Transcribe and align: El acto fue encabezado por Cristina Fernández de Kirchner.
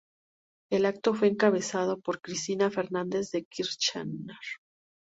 El 0.71 0.87
acto 0.87 1.13
fue 1.13 1.27
encabezado 1.27 1.99
por 1.99 2.21
Cristina 2.21 2.71
Fernández 2.71 3.29
de 3.29 3.43
Kirchner. 3.45 4.07